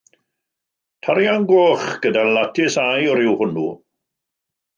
Tarian 1.07 1.45
goch 1.51 1.85
gyda 2.07 2.23
latis 2.39 2.75
aur 2.87 3.23
yw 3.27 3.37
hwnnw. 3.39 3.69